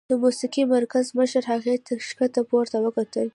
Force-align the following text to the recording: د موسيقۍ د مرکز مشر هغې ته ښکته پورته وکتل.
د 0.09 0.11
موسيقۍ 0.23 0.63
د 0.65 0.69
مرکز 0.75 1.05
مشر 1.19 1.43
هغې 1.53 1.75
ته 1.85 1.93
ښکته 2.07 2.41
پورته 2.49 2.77
وکتل. 2.85 3.27